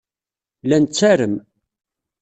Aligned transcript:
La 0.67 0.77
nettarem. 0.81 1.35